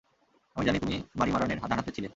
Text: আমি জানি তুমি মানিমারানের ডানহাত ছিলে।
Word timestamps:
আমি 0.55 0.63
জানি 0.65 0.77
তুমি 0.79 0.95
মানিমারানের 1.15 1.59
ডানহাত 1.61 1.87
ছিলে। 1.95 2.09